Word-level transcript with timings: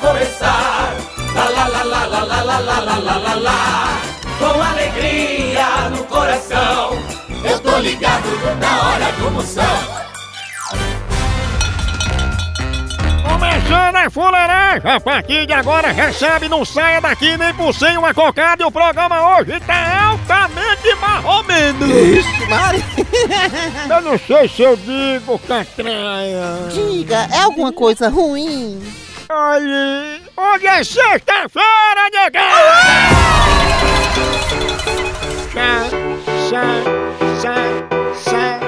começar. 0.00 0.94
Lá, 1.34 1.48
lá, 1.48 1.66
lá, 1.66 1.82
lá, 1.82 2.06
lá, 2.06 2.22
lá, 2.24 2.42
lá, 2.42 2.58
lá, 2.58 2.80
lá, 2.80 2.98
lá, 2.98 3.16
lá, 3.16 3.34
lá. 3.34 4.00
Com 4.38 4.62
alegria 4.62 5.90
no 5.90 6.04
coração. 6.04 6.98
Eu 7.44 7.60
tô 7.60 7.78
ligado 7.78 8.28
na 8.60 8.88
hora 8.88 9.12
do 9.12 9.30
Moção. 9.30 9.98
Começando 13.22 13.96
a 13.96 14.10
fuleiragem, 14.10 14.90
a 14.90 15.00
partir 15.00 15.46
de 15.46 15.52
agora 15.52 15.92
recebe, 15.92 16.48
não 16.48 16.64
saia 16.64 17.00
daqui 17.00 17.36
nem 17.36 17.54
por 17.54 17.72
sem 17.74 17.96
uma 17.96 18.12
cocada 18.12 18.62
e 18.62 18.66
o 18.66 18.70
programa 18.70 19.36
hoje 19.36 19.60
tá 19.60 20.06
altamente 20.08 20.94
marromeno. 21.00 21.86
Ixi, 21.86 22.46
Mari. 22.48 22.84
Eu 23.88 24.00
não 24.00 24.18
sei 24.18 24.48
se 24.48 24.62
eu 24.62 24.76
digo 24.76 25.38
catraia. 25.40 26.68
Diga, 26.72 27.28
é 27.32 27.42
alguma 27.42 27.72
coisa 27.72 28.08
ruim? 28.08 28.80
Olha, 29.30 30.20
hoje 30.36 30.66
é 30.66 30.82
sexta-feira! 30.82 32.08
Sai, 35.52 35.90
sai, 36.48 36.84
sai, 37.42 37.84
sai, 38.14 38.60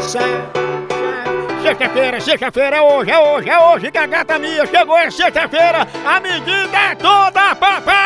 sai. 0.00 0.56
Sexta-feira, 1.62 2.20
sexta-feira 2.20 2.76
é 2.76 2.80
hoje, 2.80 3.10
é 3.10 3.18
hoje, 3.18 3.50
é 3.50 3.58
hoje 3.58 3.90
que 3.90 3.98
a 3.98 4.06
gata 4.06 4.38
minha 4.38 4.64
chegou, 4.64 4.96
é 4.96 5.10
sexta-feira, 5.10 5.86
a 6.06 6.20
medida 6.20 6.78
é 6.78 6.94
toda, 6.94 7.54
papai! 7.54 8.05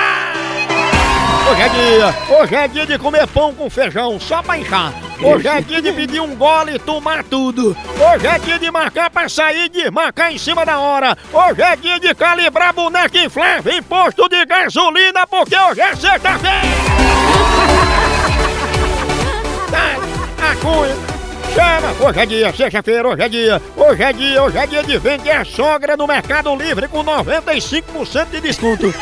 Hoje 1.48 1.62
é 1.62 1.68
dia, 1.68 2.14
hoje 2.38 2.54
é 2.54 2.68
dia 2.68 2.86
de 2.86 2.98
comer 2.98 3.26
pão 3.26 3.52
com 3.54 3.68
feijão, 3.68 4.20
só 4.20 4.42
pra 4.42 4.58
inchar. 4.58 4.92
Hoje 5.20 5.48
é 5.48 5.60
dia 5.60 5.82
de 5.82 5.92
pedir 5.92 6.20
um 6.20 6.34
gole 6.36 6.74
e 6.76 6.78
tomar 6.78 7.24
tudo. 7.24 7.76
Hoje 7.98 8.26
é 8.26 8.38
dia 8.38 8.58
de 8.58 8.70
marcar 8.70 9.10
pra 9.10 9.28
sair 9.28 9.64
e 9.66 9.68
desmarcar 9.68 10.32
em 10.32 10.38
cima 10.38 10.64
da 10.64 10.78
hora. 10.78 11.16
Hoje 11.32 11.62
é 11.62 11.76
dia 11.76 11.98
de 11.98 12.14
calibrar 12.14 12.72
boneca 12.72 13.18
inflável 13.18 13.72
em 13.72 13.82
posto 13.82 14.28
de 14.28 14.44
gasolina, 14.46 15.26
porque 15.26 15.56
hoje 15.56 15.80
é 15.80 15.94
sexta-feira! 15.96 16.60
Tá, 19.70 20.50
a 20.50 20.56
cunha. 20.56 20.96
Chama! 21.54 22.08
Hoje 22.08 22.20
é 22.20 22.26
dia, 22.26 22.52
sexta-feira, 22.52 23.08
hoje 23.08 23.22
é 23.22 23.28
dia, 23.28 23.62
hoje 23.76 24.02
é 24.02 24.12
dia, 24.12 24.42
hoje 24.42 24.58
é 24.58 24.66
dia 24.66 24.82
de 24.82 24.98
vender 24.98 25.30
a 25.30 25.44
sogra 25.44 25.96
no 25.96 26.06
Mercado 26.08 26.54
Livre 26.56 26.88
com 26.88 27.04
95% 27.04 28.30
de 28.30 28.40
desconto. 28.40 28.92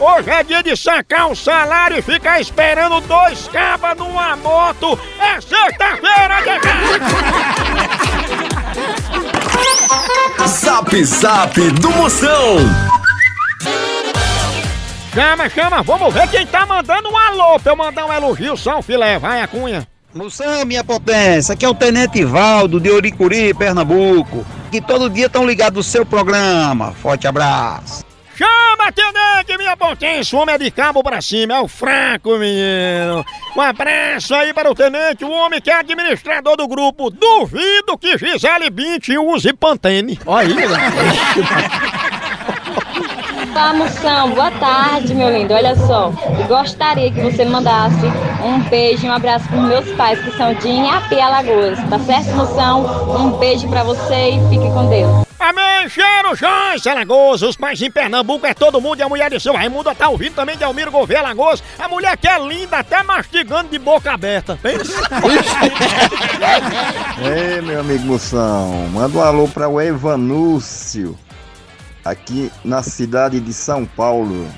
Hoje 0.00 0.30
é 0.30 0.42
dia 0.42 0.62
de 0.62 0.76
sacar 0.76 1.26
um 1.28 1.34
salário 1.34 1.98
e 1.98 2.02
ficar 2.02 2.40
esperando 2.40 3.00
dois 3.02 3.46
cabas 3.48 3.96
numa 3.96 4.36
moto. 4.36 4.98
É 5.18 5.40
sexta-feira, 5.40 6.42
Zap 10.46 11.04
Zap 11.04 11.70
do 11.70 11.90
Moção. 11.90 12.56
Chama, 15.14 15.48
chama, 15.48 15.82
vamos 15.82 16.12
ver 16.12 16.28
quem 16.28 16.44
tá 16.46 16.66
mandando 16.66 17.08
um 17.08 17.16
alô 17.16 17.60
pra 17.60 17.72
eu 17.72 17.76
mandar 17.76 18.06
um 18.06 18.12
elogio, 18.12 18.56
só 18.56 18.78
um 18.78 18.82
filé. 18.82 19.18
Vai, 19.18 19.42
a 19.42 19.46
cunha. 19.46 19.86
Moção, 20.12 20.64
minha 20.64 20.82
potência, 20.82 21.54
aqui 21.54 21.64
é 21.64 21.68
o 21.68 21.74
Tenente 21.74 22.24
Valdo 22.24 22.80
de 22.80 22.90
Oricuri, 22.90 23.52
Pernambuco, 23.54 24.44
que 24.70 24.80
todo 24.80 25.10
dia 25.10 25.26
estão 25.26 25.46
ligados 25.46 25.76
no 25.76 25.82
seu 25.82 26.04
programa. 26.06 26.92
Forte 26.92 27.26
abraço. 27.26 28.13
Chama, 28.36 28.90
tenente, 28.90 29.56
minha 29.56 29.76
potência, 29.76 30.36
o 30.36 30.42
homem 30.42 30.56
é 30.56 30.58
de 30.58 30.70
cabo 30.70 31.04
pra 31.04 31.20
cima, 31.20 31.54
é 31.54 31.60
o 31.60 31.68
fraco, 31.68 32.36
menino. 32.36 33.24
Um 33.56 33.60
abraço 33.60 34.34
aí 34.34 34.52
para 34.52 34.68
o 34.68 34.74
tenente, 34.74 35.24
o 35.24 35.30
homem 35.30 35.60
que 35.60 35.70
é 35.70 35.74
administrador 35.74 36.56
do 36.56 36.66
grupo. 36.66 37.10
Duvido 37.10 37.96
que 37.96 38.18
Gisele 38.18 38.70
Bündchen 38.70 39.18
use 39.18 39.52
Pantene. 39.52 40.18
Olha 40.26 40.48
aí? 40.48 40.66
Olá, 43.52 43.72
Moção. 43.72 44.30
Boa 44.30 44.50
tarde, 44.50 45.14
meu 45.14 45.30
lindo. 45.30 45.54
Olha 45.54 45.76
só, 45.76 46.12
eu 46.40 46.46
gostaria 46.48 47.12
que 47.12 47.20
você 47.20 47.44
mandasse 47.44 48.04
um 48.44 48.58
beijo 48.68 49.06
e 49.06 49.08
um 49.08 49.12
abraço 49.12 49.48
para 49.48 49.58
meus 49.58 49.88
pais, 49.92 50.18
que 50.18 50.36
são 50.36 50.52
de 50.54 50.68
Inhapi, 50.68 51.20
Alagoas. 51.20 51.78
Tá 51.88 52.00
certo, 52.00 52.34
Moção? 52.34 53.16
Um 53.16 53.38
beijo 53.38 53.68
para 53.68 53.84
você 53.84 54.30
e 54.30 54.48
fique 54.50 54.68
com 54.72 54.88
Deus. 54.88 55.33
Amém, 55.46 55.90
cheiro, 55.90 56.34
Joyce, 56.34 56.88
Alagoas, 56.88 57.42
os 57.42 57.54
pais 57.54 57.82
em 57.82 57.90
Pernambuco 57.90 58.46
é 58.46 58.54
todo 58.54 58.80
mundo 58.80 59.00
e 59.00 59.02
a 59.02 59.08
mulher 59.10 59.28
de 59.28 59.38
seu 59.38 59.52
Raimundo 59.52 59.94
tá 59.94 60.08
ouvindo 60.08 60.34
também 60.34 60.56
de 60.56 60.64
Almiro 60.64 60.90
Gouveia, 60.90 61.20
Alagoas. 61.20 61.62
A 61.78 61.86
mulher 61.86 62.16
que 62.16 62.26
é 62.26 62.38
linda, 62.38 62.78
até 62.78 63.02
mastigando 63.02 63.68
de 63.68 63.78
boca 63.78 64.10
aberta. 64.10 64.58
Ei, 67.20 67.60
meu 67.60 67.80
amigo 67.80 68.06
Moção, 68.06 68.88
manda 68.90 69.18
um 69.18 69.22
alô 69.22 69.46
para 69.46 69.68
o 69.68 69.78
Evanúcio, 69.78 71.14
aqui 72.02 72.50
na 72.64 72.82
cidade 72.82 73.38
de 73.38 73.52
São 73.52 73.84
Paulo. 73.84 74.48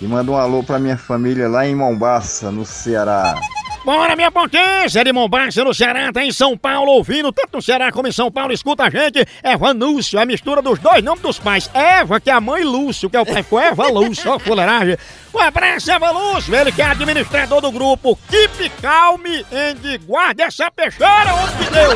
E 0.00 0.06
manda 0.06 0.32
um 0.32 0.38
alô 0.38 0.62
para 0.62 0.78
minha 0.78 0.96
família 0.96 1.50
lá 1.50 1.66
em 1.66 1.74
Mombaça, 1.74 2.50
no 2.50 2.64
Ceará. 2.64 3.38
Bora, 3.84 4.14
minha 4.14 4.30
potência 4.30 5.02
de 5.02 5.12
Mombasa, 5.12 5.64
no 5.64 5.74
Ceará, 5.74 6.12
tá 6.12 6.24
em 6.24 6.30
São 6.30 6.56
Paulo, 6.56 6.92
ouvindo, 6.92 7.32
tanto 7.32 7.56
no 7.56 7.62
Ceará 7.62 7.90
como 7.90 8.06
em 8.06 8.12
São 8.12 8.30
Paulo, 8.30 8.52
escuta 8.52 8.84
a 8.84 8.90
gente, 8.90 9.26
Eva 9.42 9.72
Lúcio, 9.72 10.20
a 10.20 10.24
mistura 10.24 10.62
dos 10.62 10.78
dois 10.78 11.02
nomes 11.02 11.20
dos 11.20 11.40
pais, 11.40 11.68
Eva, 11.74 12.20
que 12.20 12.30
é 12.30 12.32
a 12.32 12.40
mãe 12.40 12.62
Lúcio, 12.62 13.10
que 13.10 13.16
é 13.16 13.20
o 13.20 13.26
pai, 13.26 13.42
foi 13.42 13.64
Eva 13.64 13.88
Lúcio, 13.88 14.30
ó, 14.30 14.38
fuleiragem. 14.38 14.96
Um 15.34 15.40
abraço, 15.40 15.90
Eva 15.90 16.12
Lúcio, 16.12 16.54
ele 16.54 16.70
que 16.70 16.80
é 16.80 16.84
administrador 16.84 17.60
do 17.60 17.72
grupo 17.72 18.16
Keep 18.30 18.70
Calm 18.80 19.20
and 19.52 19.98
guarde 20.06 20.42
essa 20.42 20.70
peixeira, 20.70 21.34
homem 21.34 21.56
de 21.56 21.64
Deus. 21.70 21.94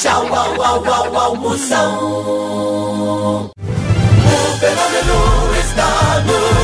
Tchau, 0.00 0.32
au, 0.32 0.62
au, 0.62 0.86
au, 0.86 1.18
au, 1.18 1.34
Moção. 1.36 3.50
O 3.56 4.58
fenômeno 4.58 5.54
está 5.58 6.20
no 6.20 6.63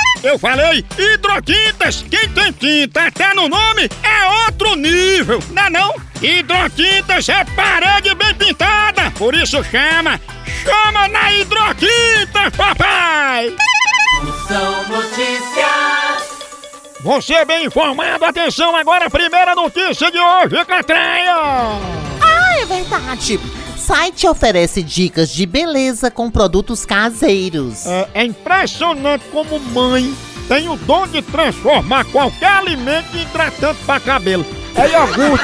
Eu 0.23 0.37
falei 0.37 0.85
hidrotintas. 0.97 2.05
Quem 2.09 2.29
tem 2.29 2.51
tinta 2.51 3.07
até 3.07 3.33
no 3.33 3.49
nome 3.49 3.89
é 4.03 4.45
outro 4.45 4.75
nível, 4.75 5.39
não 5.51 5.63
é 5.63 5.69
não? 5.69 5.95
Hidrotintas 6.21 7.27
é 7.29 7.43
parede 7.55 8.13
bem 8.15 8.33
pintada, 8.35 9.09
por 9.11 9.33
isso 9.33 9.63
chama. 9.63 10.19
Chama 10.63 11.07
na 11.07 11.33
hidrotinta, 11.33 12.51
papai! 12.55 13.55
Moção 14.23 14.87
Notícias. 14.89 16.41
Você 16.99 17.43
bem 17.45 17.65
informado, 17.65 18.23
atenção 18.25 18.75
agora, 18.75 19.09
primeira 19.09 19.55
notícia 19.55 20.11
de 20.11 20.19
hoje, 20.19 20.63
Catraia! 20.65 21.33
Ah, 22.21 22.59
é 22.61 22.65
verdade. 22.65 23.39
Site 23.91 24.25
oferece 24.25 24.81
dicas 24.81 25.29
de 25.33 25.45
beleza 25.45 26.09
com 26.09 26.31
produtos 26.31 26.85
caseiros. 26.85 27.85
É, 27.85 28.07
é 28.13 28.23
impressionante 28.23 29.25
como 29.33 29.59
mãe 29.59 30.15
tem 30.47 30.69
o 30.69 30.77
dom 30.77 31.05
de 31.07 31.21
transformar 31.21 32.05
qualquer 32.05 32.51
alimento 32.51 33.13
em 33.13 33.23
hidratante 33.23 33.83
para 33.85 33.99
cabelo. 33.99 34.45
É 34.75 34.87
iogurte, 34.91 35.43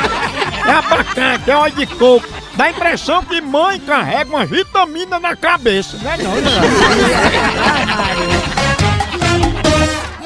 é 0.65 0.71
abacate, 0.71 1.51
é 1.51 1.55
óleo 1.57 1.75
de 1.75 1.85
coco. 1.87 2.25
Dá 2.55 2.63
a 2.63 2.69
impressão 2.69 3.21
que 3.21 3.41
mãe 3.41 3.81
carrega 3.81 4.29
uma 4.29 4.45
vitamina 4.45 5.19
na 5.19 5.35
cabeça, 5.35 5.97
né? 5.97 6.15
Não, 6.15 6.35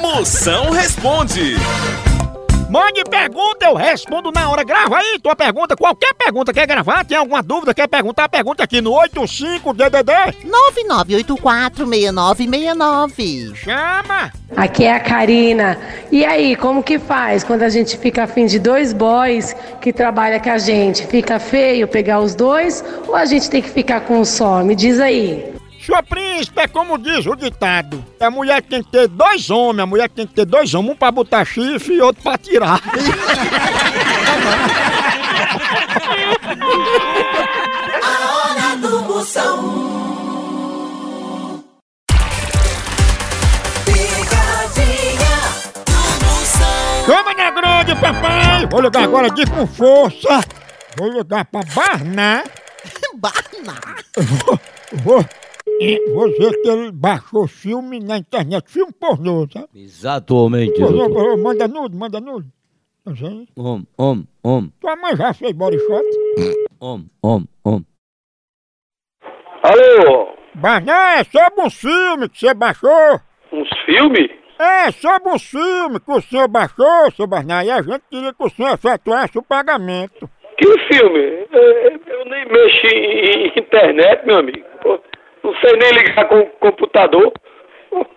não. 0.00 0.10
Moção 0.16 0.70
responde. 0.70 1.56
Mande 2.72 3.04
pergunta, 3.04 3.66
eu 3.66 3.74
respondo 3.74 4.32
na 4.32 4.48
hora. 4.48 4.64
Grava 4.64 4.96
aí 4.96 5.18
tua 5.22 5.36
pergunta, 5.36 5.76
qualquer 5.76 6.14
pergunta. 6.14 6.54
Quer 6.54 6.66
gravar? 6.66 7.04
Tem 7.04 7.18
alguma 7.18 7.42
dúvida? 7.42 7.74
Quer 7.74 7.86
perguntar? 7.86 8.30
Pergunta 8.30 8.64
aqui 8.64 8.80
no 8.80 8.92
85DDD 8.92 10.36
99846969. 10.72 13.54
Chama! 13.56 14.32
Aqui 14.56 14.84
é 14.84 14.94
a 14.94 15.00
Karina. 15.00 15.78
E 16.10 16.24
aí, 16.24 16.56
como 16.56 16.82
que 16.82 16.98
faz 16.98 17.44
quando 17.44 17.62
a 17.62 17.68
gente 17.68 17.98
fica 17.98 18.24
afim 18.24 18.46
de 18.46 18.58
dois 18.58 18.94
boys 18.94 19.54
que 19.82 19.92
trabalham 19.92 20.40
com 20.40 20.48
a 20.48 20.56
gente? 20.56 21.06
Fica 21.06 21.38
feio 21.38 21.86
pegar 21.86 22.20
os 22.20 22.34
dois 22.34 22.82
ou 23.06 23.14
a 23.14 23.26
gente 23.26 23.50
tem 23.50 23.60
que 23.60 23.68
ficar 23.68 24.00
com 24.00 24.20
um 24.20 24.24
só? 24.24 24.64
Me 24.64 24.74
diz 24.74 24.98
aí. 24.98 25.52
Sua 25.84 26.00
príncipe 26.00 26.60
é 26.60 26.68
como 26.68 26.96
diz 26.96 27.26
o 27.26 27.34
ditado. 27.34 28.04
A 28.20 28.30
mulher 28.30 28.62
tem 28.62 28.84
que 28.84 28.92
ter 28.92 29.08
dois 29.08 29.50
homens, 29.50 29.82
a 29.82 29.86
mulher 29.86 30.08
tem 30.08 30.24
que 30.24 30.32
ter 30.32 30.44
dois 30.44 30.72
homens, 30.74 30.92
um 30.92 30.96
pra 30.96 31.10
botar 31.10 31.44
chifre 31.44 31.94
e 31.94 32.00
outro 32.00 32.22
pra 32.22 32.38
tirar. 32.38 32.80
A 38.00 38.32
hora 38.32 38.76
do 38.76 39.02
moção. 39.02 39.92
Chama 47.04 47.34
na 47.34 47.50
grande, 47.50 47.96
papai! 47.96 48.66
Vou 48.70 48.80
ligar 48.80 49.02
agora 49.02 49.28
de 49.30 49.44
com 49.46 49.66
força. 49.66 50.44
Vou 50.96 51.08
ligar 51.08 51.44
pra 51.44 51.62
Barná. 51.74 52.44
Barna. 53.18 53.74
Vou, 54.16 54.60
vou 54.92 55.24
dizer 55.86 56.62
que 56.62 56.68
ele 56.68 56.92
baixou 56.92 57.46
filme 57.46 58.00
na 58.00 58.18
internet, 58.18 58.70
filme 58.70 58.92
pornô, 58.92 59.46
sabe? 59.52 59.68
Exatamente. 59.74 60.78
Pornô, 60.80 61.08
doutor. 61.08 61.14
pornô, 61.14 61.42
manda 61.42 61.68
nude, 61.68 61.96
manda 61.96 62.20
nude. 62.20 62.48
Não 63.04 63.16
sei. 63.16 63.48
Om, 63.56 63.82
om, 63.98 64.24
om, 64.44 64.68
Tua 64.80 64.94
mãe 64.96 65.16
já 65.16 65.34
fez 65.34 65.52
body 65.52 65.78
shot? 65.78 66.04
om, 66.80 67.04
om, 67.22 67.44
om. 67.64 67.82
Alô, 69.62 70.28
Barná, 70.54 71.18
é 71.18 71.24
sobre 71.24 71.62
um 71.62 71.70
filme 71.70 72.28
que 72.28 72.38
você 72.38 72.52
baixou. 72.54 73.20
uns 73.52 73.68
filmes? 73.86 74.30
É, 74.58 74.90
sobre 74.92 75.30
um 75.30 75.38
filme 75.38 75.98
que 75.98 76.10
o 76.12 76.20
senhor 76.20 76.46
baixou, 76.48 77.10
seu 77.16 77.26
Barná, 77.26 77.64
e 77.64 77.70
a 77.70 77.82
gente 77.82 78.02
queria 78.10 78.32
que 78.32 78.44
o 78.44 78.50
senhor 78.50 78.74
efetuasse 78.74 79.36
o 79.38 79.42
pagamento. 79.42 80.28
Que 80.58 80.78
filme? 80.94 81.46
Eu 81.50 82.24
nem 82.26 82.44
mexo 82.46 82.86
em 82.86 83.48
em 83.48 83.58
internet, 83.58 84.24
meu 84.26 84.38
amigo. 84.38 84.64
Pô, 84.82 85.00
Não 85.42 85.54
sei 85.56 85.72
nem 85.76 85.90
ligar 85.90 86.28
com 86.28 86.38
o 86.40 86.46
computador. 86.60 87.32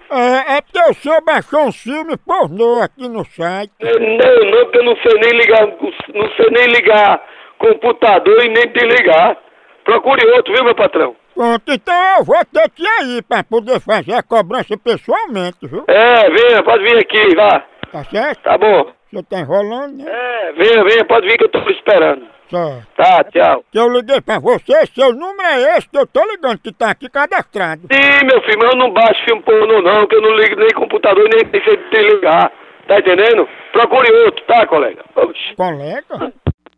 É, 0.09 0.57
é 0.57 0.61
porque 0.61 0.79
o 0.89 0.93
senhor 0.93 1.21
baixou 1.23 1.65
um 1.65 1.71
filme 1.71 2.15
pornô 2.17 2.81
aqui 2.81 3.09
no 3.09 3.25
site. 3.25 3.71
É, 3.81 3.99
Não, 3.99 4.51
não, 4.51 4.63
porque 4.65 4.77
eu 4.79 4.83
não 4.83 4.95
sei 4.97 5.13
nem 5.19 5.31
ligar, 5.39 5.67
não 5.67 6.29
sei 6.35 6.49
nem 6.51 6.65
ligar 6.67 7.21
computador 7.57 8.43
e 8.45 8.49
nem 8.49 8.67
desligar. 8.67 9.37
Procure 9.83 10.25
outro, 10.31 10.53
viu, 10.53 10.63
meu 10.63 10.75
patrão? 10.75 11.15
Pronto, 11.35 11.63
então 11.67 12.17
eu 12.17 12.23
vou 12.23 12.37
ter 12.45 12.69
que 12.69 12.81
ir 12.83 12.87
aí 13.01 13.21
pra 13.21 13.43
poder 13.43 13.79
fazer 13.81 14.13
a 14.13 14.23
cobrança 14.23 14.77
pessoalmente, 14.77 15.57
viu? 15.67 15.83
É, 15.87 16.29
venha, 16.29 16.63
pode 16.63 16.83
vir 16.83 16.97
aqui, 16.97 17.35
vá. 17.35 17.63
Tá 17.91 18.03
certo? 18.05 18.41
Tá 18.43 18.57
bom. 18.57 18.91
Você 19.11 19.23
tá 19.23 19.39
enrolando, 19.39 19.97
né? 19.97 20.05
É, 20.07 20.53
venha, 20.53 20.83
venha, 20.83 21.05
pode 21.05 21.27
vir 21.27 21.37
que 21.37 21.43
eu 21.45 21.49
tô 21.49 21.59
esperando. 21.69 22.25
Só. 22.49 22.81
Tá, 22.95 23.23
tchau. 23.25 23.63
Que 23.71 23.79
eu 23.79 23.89
liguei 23.89 24.21
pra 24.21 24.39
você, 24.39 24.85
seu 24.87 25.13
número 25.13 25.47
é 25.47 25.77
esse 25.77 25.89
que 25.89 25.97
eu 25.97 26.05
tô 26.05 26.23
ligando, 26.25 26.59
que 26.59 26.71
tá 26.71 26.91
aqui 26.91 27.09
cadastrado. 27.09 27.81
Sim, 27.91 28.25
meu 28.25 28.41
filho, 28.43 28.59
mas 28.59 28.69
eu 28.71 28.77
não 28.77 28.91
baixo 28.91 29.23
filme 29.25 29.41
pornô 29.41 29.81
não, 29.81 30.07
que 30.07 30.15
eu 30.15 30.21
não 30.21 30.35
ligo 30.35 30.55
nem 30.55 30.69
computador, 30.71 31.27
nem 31.29 31.63
sei 31.63 31.77
de 31.77 32.15
ligar. 32.15 32.51
Tá 32.87 32.99
entendendo? 32.99 33.47
Procure 33.71 34.11
outro, 34.25 34.43
tá, 34.45 34.67
colega? 34.67 35.03
Oxi. 35.15 35.55
Colega? 35.55 36.33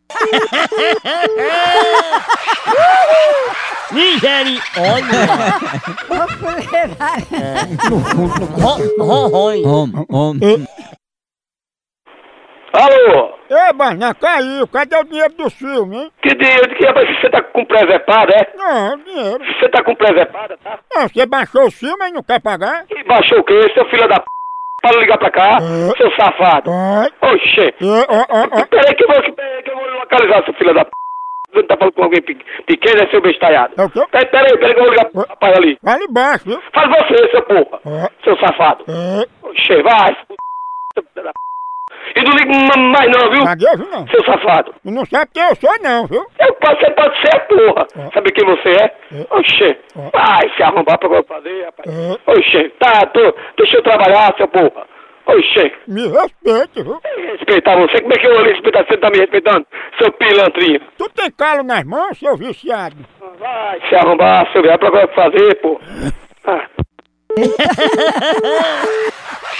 Om, 9.64 10.06
om. 10.08 10.66
Alô? 12.80 13.34
Ei, 13.50 13.72
Barná, 13.72 14.14
caiu. 14.14 14.68
Cadê 14.68 14.96
o 14.96 15.04
dinheiro 15.04 15.34
do 15.34 15.50
filme, 15.50 15.96
hein? 15.96 16.12
Que 16.22 16.34
dinheiro 16.34 16.68
que 16.76 16.86
é 16.86 16.92
pra 16.92 17.04
você 17.04 17.28
tá 17.30 17.42
com 17.42 17.64
preservada, 17.64 18.32
é? 18.34 18.56
Não, 18.56 18.98
dinheiro. 18.98 19.44
Você 19.44 19.68
tá 19.68 19.82
com 19.82 19.94
preservada, 19.96 20.56
tá? 20.62 20.78
Não, 20.94 21.08
você 21.08 21.26
baixou 21.26 21.66
o 21.66 21.70
filme 21.70 22.08
e 22.08 22.12
não 22.12 22.22
quer 22.22 22.40
pagar? 22.40 22.84
E 22.90 23.02
baixou 23.04 23.40
o 23.40 23.44
quê? 23.44 23.58
Seu 23.74 23.84
filho 23.88 24.06
da 24.08 24.20
p... 24.20 24.26
Para 24.80 24.96
ligar 25.00 25.18
pra 25.18 25.30
cá, 25.30 25.58
É. 25.60 25.96
seu 25.96 26.10
safado. 26.14 26.70
Vai. 26.70 27.08
Oxê. 27.32 27.74
É, 27.80 28.06
ó, 28.08 28.24
ó, 28.28 28.42
ó. 28.44 28.66
Peraí 28.66 28.94
que 28.94 29.02
eu 29.02 29.08
vou, 29.08 29.22
que 29.22 29.70
eu 29.70 29.76
vou 29.76 29.90
localizar, 29.98 30.44
seu 30.44 30.54
filho 30.54 30.72
da 30.74 30.84
p... 30.84 30.90
Você 31.50 31.60
não 31.62 31.66
tá 31.66 31.76
falando 31.78 31.94
com 31.94 32.02
alguém 32.04 32.22
pe- 32.22 32.44
pequeno, 32.66 33.02
é 33.02 33.06
seu 33.08 33.20
bestalhado. 33.20 33.74
É 33.76 33.82
o 33.84 33.90
quê? 33.90 34.04
Peraí, 34.12 34.26
peraí, 34.26 34.58
peraí 34.58 34.74
que 34.74 34.80
eu 34.80 34.84
vou 34.84 34.92
ligar 34.92 35.06
pro 35.06 35.26
rapaz 35.28 35.56
ali. 35.56 35.78
Vai 35.82 35.94
ali 35.94 36.04
embaixo, 36.04 36.44
viu? 36.44 36.62
Faz 36.72 36.88
você, 36.90 37.28
seu 37.30 37.42
porra. 37.42 37.80
É. 37.86 38.08
Seu 38.22 38.38
safado. 38.38 38.84
É. 38.86 39.26
Oxê, 39.48 39.82
vai. 39.82 40.14
seu 40.94 41.02
filho 41.12 41.24
da 41.24 41.32
p... 41.32 41.38
E 42.16 42.22
não 42.22 42.32
liga 42.32 42.52
ma- 42.76 42.82
mais 42.98 43.10
não, 43.10 43.30
viu? 43.30 43.44
Gaguejo 43.44 43.86
não. 43.90 44.06
Seu 44.08 44.24
safado. 44.24 44.74
Não 44.84 45.04
sabe 45.06 45.30
quem 45.32 45.42
eu 45.42 45.56
sou 45.56 45.70
não, 45.82 46.06
viu? 46.06 46.24
Eu 46.40 46.54
posso, 46.54 46.76
você 46.78 46.90
pode 46.92 47.20
ser, 47.20 47.38
porra. 47.48 47.86
É. 47.96 48.10
Sabe 48.14 48.32
quem 48.32 48.46
você 48.46 48.68
é? 48.70 48.84
É. 48.84 49.26
Oxê. 49.30 49.78
É. 49.96 50.10
Vai 50.12 50.50
se 50.56 50.62
arrombar 50.62 50.98
pra 50.98 51.08
eu 51.16 51.24
fazer, 51.24 51.64
rapaz. 51.64 51.88
É. 51.88 52.18
Oxê. 52.32 52.68
Tá, 52.78 53.06
tô, 53.06 53.34
deixa 53.56 53.76
eu 53.78 53.82
trabalhar, 53.82 54.34
seu 54.36 54.48
porra. 54.48 54.86
Oxê. 55.26 55.72
Me 55.86 56.06
respeite, 56.08 56.82
viu? 56.82 56.98
Respeitar 57.32 57.76
você? 57.76 58.00
Como 58.00 58.14
é 58.14 58.18
que 58.18 58.26
eu 58.26 58.34
vou 58.34 58.44
respeitar? 58.44 58.84
Você 58.86 58.96
tá 58.96 59.10
me 59.10 59.18
respeitando? 59.18 59.66
Seu 60.00 60.10
pilantrinho. 60.12 60.80
Tu 60.96 61.08
tem 61.10 61.30
calo 61.30 61.62
nas 61.62 61.84
mãos, 61.84 62.18
seu 62.18 62.34
viciado? 62.36 62.96
Vai 63.38 63.80
se 63.88 63.94
arrombar, 63.94 64.50
seu 64.52 64.62
viado, 64.62 64.78
pra 64.78 65.02
eu 65.02 65.08
fazer, 65.08 65.54
pô. 65.60 65.78
Ah. 66.46 66.66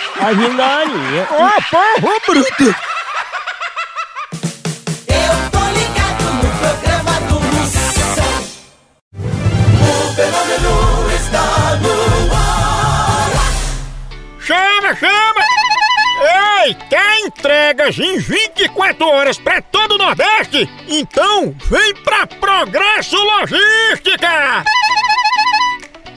Ó, 1.30 1.50
porra, 1.70 2.16
bruto! 2.26 2.64
Eu 5.06 5.32
tô 5.50 5.62
ligado 5.78 6.24
no 6.34 6.48
programa 6.58 7.20
do 7.28 7.40
moção. 7.40 8.32
O 9.80 10.14
fenômeno 10.14 10.74
está 11.14 11.46
no 11.76 11.94
ar. 12.34 13.30
Chama, 14.40 14.96
chama! 14.96 15.42
Ei, 16.64 16.74
quer 16.90 17.20
entregas 17.20 17.96
em 17.98 18.18
24 18.18 19.06
horas 19.06 19.38
pra 19.38 19.62
todo 19.62 19.94
o 19.94 19.98
Nordeste? 19.98 20.68
Então 20.88 21.54
vem 21.70 21.94
pra 22.02 22.26
Progresso 22.26 23.16
Logística! 23.16 24.64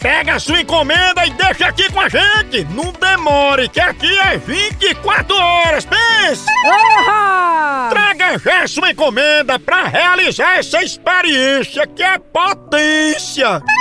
Pega 0.00 0.34
a 0.34 0.38
sua 0.38 0.60
encomenda 0.60 1.26
e 1.26 1.30
deixa 1.30 1.66
aqui 1.66 1.90
com 1.92 2.00
a 2.00 2.08
gente. 2.08 2.64
Não 2.72 2.92
demore, 2.92 3.68
que 3.68 3.80
aqui 3.80 4.18
é 4.20 4.36
24 4.36 5.34
horas. 5.34 5.84
Pense! 5.84 6.46
Orra! 6.66 7.88
Traga 7.90 8.38
já 8.38 8.68
sua 8.68 8.90
encomenda 8.90 9.58
para 9.58 9.88
realizar 9.88 10.58
essa 10.58 10.82
experiência 10.82 11.86
que 11.86 12.02
é 12.02 12.18
potência. 12.18 13.60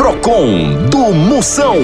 Som 0.00 0.88
do 0.88 1.12
Moção. 1.12 1.76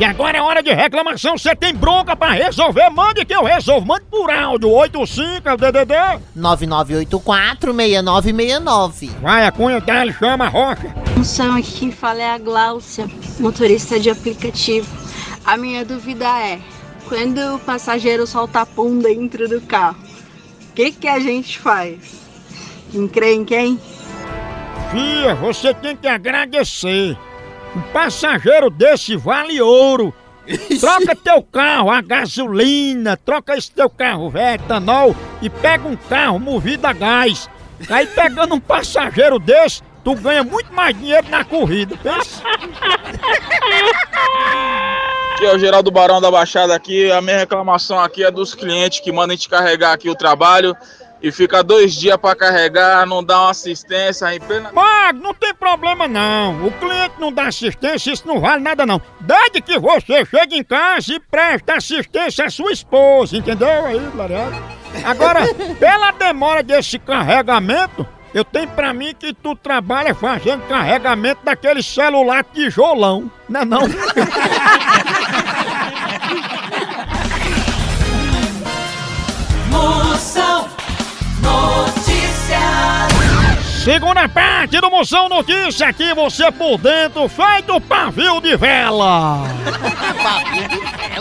E 0.00 0.04
agora 0.04 0.38
é 0.38 0.42
hora 0.42 0.60
de 0.60 0.72
reclamação. 0.72 1.38
Você 1.38 1.54
tem 1.54 1.72
bronca 1.72 2.16
pra 2.16 2.32
resolver? 2.32 2.90
Mande 2.90 3.24
que 3.24 3.32
eu 3.32 3.44
resolvo. 3.44 3.86
Mande 3.86 4.06
por 4.10 4.28
áudio. 4.28 4.68
85 4.70 5.48
é 5.48 5.54
o 5.54 5.56
DDD. 5.56 5.94
9984-6969. 6.36 9.10
Vai, 9.20 9.46
a 9.46 9.52
cunha 9.52 9.80
dele 9.80 10.12
chama 10.12 10.46
a 10.46 10.48
rocha. 10.48 10.92
Moção, 11.16 11.54
aqui 11.54 11.78
quem 11.78 11.92
fala 11.92 12.22
é 12.22 12.32
a 12.32 12.38
Gláucia, 12.38 13.08
motorista 13.38 14.00
de 14.00 14.10
aplicativo. 14.10 14.88
A 15.44 15.56
minha 15.56 15.84
dúvida 15.84 16.24
é, 16.24 16.58
quando 17.08 17.38
o 17.54 17.60
passageiro 17.60 18.26
solta 18.26 18.66
pum 18.66 18.98
dentro 18.98 19.48
do 19.48 19.60
carro, 19.60 19.98
o 20.70 20.72
que, 20.74 20.90
que 20.90 21.06
a 21.06 21.20
gente 21.20 21.60
faz? 21.60 22.16
Quem 22.90 23.06
crê 23.06 23.34
em 23.34 23.44
quem? 23.44 23.78
Fia, 24.90 25.36
você 25.36 25.72
tem 25.72 25.96
que 25.96 26.08
agradecer. 26.08 27.16
Um 27.76 27.82
passageiro 27.92 28.70
desse 28.70 29.16
vale 29.16 29.60
ouro. 29.60 30.14
Troca 30.78 31.16
teu 31.16 31.42
carro 31.42 31.90
a 31.90 32.00
gasolina, 32.02 33.16
troca 33.16 33.56
esse 33.56 33.70
teu 33.70 33.88
carro 33.88 34.28
velho, 34.30 34.62
etanol 34.62 35.16
e 35.40 35.48
pega 35.48 35.88
um 35.88 35.96
carro 35.96 36.38
movido 36.38 36.86
a 36.86 36.92
gás. 36.92 37.48
Aí 37.88 38.06
pegando 38.06 38.54
um 38.54 38.60
passageiro 38.60 39.38
desse, 39.38 39.82
tu 40.04 40.14
ganha 40.14 40.44
muito 40.44 40.72
mais 40.72 40.96
dinheiro 40.96 41.28
na 41.28 41.44
corrida. 41.44 41.96
Pensa? 41.96 42.42
Aqui 45.32 45.46
é 45.46 45.54
o 45.54 45.58
Geraldo 45.58 45.90
Barão 45.90 46.20
da 46.20 46.30
Baixada 46.30 46.74
aqui. 46.74 47.10
A 47.10 47.20
minha 47.20 47.38
reclamação 47.38 47.98
aqui 47.98 48.22
é 48.22 48.30
dos 48.30 48.54
clientes 48.54 49.00
que 49.00 49.10
mandam 49.10 49.32
a 49.32 49.36
gente 49.36 49.48
carregar 49.48 49.92
aqui 49.92 50.08
o 50.08 50.14
trabalho 50.14 50.76
e 51.24 51.32
fica 51.32 51.64
dois 51.64 51.94
dias 51.94 52.18
para 52.18 52.36
carregar, 52.36 53.06
não 53.06 53.24
dá 53.24 53.40
uma 53.40 53.50
assistência 53.50 54.34
em 54.34 54.38
plena... 54.38 54.70
Mag, 54.74 55.18
não 55.18 55.32
tem 55.32 55.54
problema 55.54 56.06
não. 56.06 56.66
O 56.66 56.70
cliente 56.72 57.14
não 57.18 57.32
dá 57.32 57.46
assistência, 57.46 58.12
isso 58.12 58.28
não 58.28 58.38
vale 58.40 58.62
nada 58.62 58.84
não. 58.84 59.00
Desde 59.20 59.62
que 59.62 59.78
você 59.78 60.22
chegue 60.26 60.58
em 60.58 60.62
casa 60.62 61.14
e 61.14 61.18
presta 61.18 61.76
assistência 61.76 62.44
à 62.44 62.50
sua 62.50 62.72
esposa, 62.72 63.38
entendeu 63.38 63.86
aí, 63.86 64.06
Lariado? 64.14 64.62
Agora, 65.02 65.40
pela 65.80 66.10
demora 66.10 66.62
desse 66.62 66.98
carregamento, 66.98 68.06
eu 68.34 68.44
tenho 68.44 68.68
pra 68.68 68.92
mim 68.92 69.14
que 69.18 69.32
tu 69.32 69.56
trabalha 69.56 70.14
fazendo 70.14 70.68
carregamento 70.68 71.40
daquele 71.42 71.82
celular 71.82 72.44
tijolão, 72.52 73.32
não 73.48 73.60
é 73.60 73.64
não? 73.64 73.80
Segunda 83.84 84.26
parte 84.26 84.80
do 84.80 84.90
Moção 84.90 85.28
Notícia, 85.28 85.88
aqui 85.88 86.14
você 86.14 86.50
por 86.50 86.78
dentro, 86.78 87.28
feito 87.28 87.78
pavio 87.82 88.40
de 88.40 88.56
vela. 88.56 89.42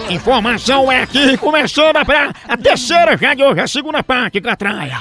Informação 0.09 0.89
é 0.89 1.01
aqui, 1.01 1.35
começando 1.35 1.97
a, 1.97 2.03
a 2.47 2.55
terceira 2.55 3.17
já 3.17 3.33
de 3.33 3.43
hoje, 3.43 3.59
a 3.59 3.67
segunda 3.67 4.01
parte, 4.01 4.39
Catraia. 4.39 4.99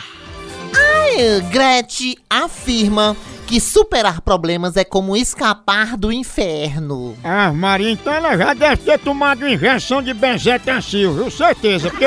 Ai, 0.75 1.41
Gretchen 1.53 2.17
afirma 2.29 3.17
que 3.47 3.61
superar 3.61 4.23
problemas 4.23 4.77
é 4.77 4.83
como 4.83 5.17
escapar 5.17 5.97
do 5.97 6.11
inferno. 6.11 7.17
Ah, 7.23 7.53
Maria, 7.53 7.93
então 7.93 8.13
ela 8.13 8.37
já 8.37 8.55
deve 8.55 8.79
ter 8.79 8.99
tomado 8.99 9.47
injeção 9.47 10.03
de 10.03 10.13
benzetacil, 10.13 11.15
viu? 11.15 11.31
Certeza, 11.31 11.91
porque... 11.91 12.07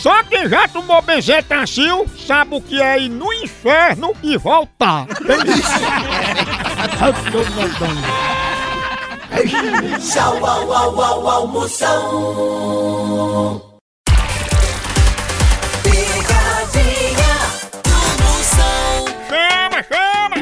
Só 0.00 0.24
quem 0.24 0.48
já 0.48 0.66
tomou 0.66 1.02
benzetacil 1.02 2.06
sabe 2.26 2.54
o 2.54 2.62
que 2.62 2.80
é 2.80 2.98
ir 3.00 3.10
no 3.10 3.30
inferno 3.34 4.16
e 4.22 4.38
voltar. 4.38 5.06
Tchau, 10.00 10.46
au, 10.46 10.72
au, 10.72 10.98
au, 11.02 11.28
au, 11.28 11.46
Moção. 11.48 12.80
Picadinha 15.82 17.36
do 17.84 18.00
Moção. 18.24 19.04
Chama, 19.28 19.82
chama! 19.82 20.36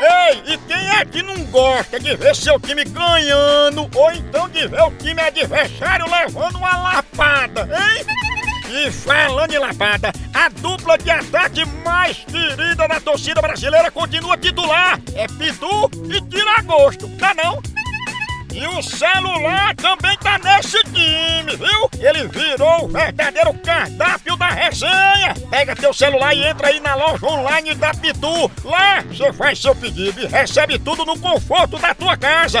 Ei, 0.00 0.54
e 0.54 0.58
quem 0.66 0.90
é 0.96 1.04
que 1.04 1.22
não 1.22 1.36
gosta 1.50 2.00
de 2.00 2.16
ver 2.16 2.34
seu 2.34 2.58
time 2.58 2.84
ganhando 2.84 3.86
ou 3.94 4.12
então 4.12 4.48
de 4.48 4.66
ver 4.66 4.80
o 4.80 4.90
time 4.92 5.20
adversário 5.20 6.06
levando 6.10 6.56
uma 6.56 6.78
lapada, 6.78 7.68
hein? 7.70 8.37
E 8.70 8.90
falando 8.90 9.52
em 9.52 9.58
lapada, 9.58 10.12
a 10.34 10.48
dupla 10.50 10.98
de 10.98 11.10
ataque 11.10 11.64
mais 11.84 12.18
querida 12.18 12.86
da 12.86 13.00
torcida 13.00 13.40
brasileira 13.40 13.90
continua 13.90 14.36
titular. 14.36 15.00
É 15.14 15.26
Pitu 15.26 15.90
e 16.04 16.20
Tiragosto, 16.20 17.08
tá 17.18 17.34
não? 17.34 17.62
E 18.52 18.66
o 18.66 18.82
celular 18.82 19.74
também 19.76 20.16
tá 20.18 20.38
nesse 20.38 20.82
time, 20.84 21.56
viu? 21.56 21.88
Ele 22.00 22.26
virou 22.26 22.86
o 22.86 22.88
verdadeiro 22.88 23.54
cardápio 23.54 24.36
da 24.36 24.48
resenha. 24.48 25.34
Pega 25.48 25.76
teu 25.76 25.94
celular 25.94 26.34
e 26.34 26.44
entra 26.44 26.68
aí 26.68 26.80
na 26.80 26.94
loja 26.94 27.24
online 27.24 27.74
da 27.74 27.94
Pitu. 27.94 28.50
Lá 28.64 29.02
você 29.02 29.32
faz 29.32 29.60
seu 29.60 29.74
pedido 29.76 30.22
e 30.22 30.26
recebe 30.26 30.78
tudo 30.78 31.04
no 31.04 31.18
conforto 31.18 31.78
da 31.78 31.94
tua 31.94 32.16
casa. 32.16 32.60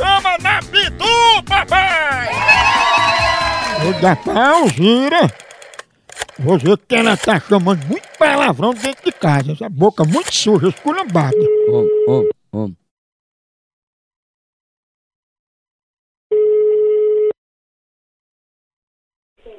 chama 0.00 0.38
na 0.38 0.60
Pitu, 0.60 1.44
papai! 1.46 2.28
Vou 3.82 4.00
dar 4.00 4.16
pausira. 4.24 5.28
Vou 6.38 6.58
ver 6.58 6.78
que 6.78 6.94
ela 6.94 7.16
tá 7.16 7.38
chamando 7.38 7.84
muito 7.86 8.08
palavrão 8.18 8.72
dentro 8.72 9.04
de 9.04 9.12
casa. 9.12 9.52
Essa 9.52 9.68
boca 9.68 10.04
muito 10.04 10.34
suja, 10.34 10.68
esculambada. 10.68 11.36
Om, 11.68 11.88
om, 12.08 12.28
om. 12.52 12.74